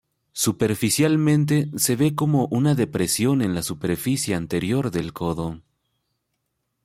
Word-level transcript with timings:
Superficialmente, 0.33 1.69
se 1.77 1.95
ve 1.95 2.15
como 2.15 2.47
una 2.47 2.73
depresión 2.73 3.43
en 3.43 3.53
la 3.53 3.61
superficie 3.61 4.33
anterior 4.33 4.89
del 4.89 5.13
codo. 5.13 5.61